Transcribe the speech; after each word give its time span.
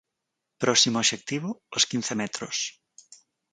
Próximo 0.63 0.97
obxectivo: 1.03 1.49
os 1.77 1.83
quince 1.89 2.13
metros. 2.21 2.57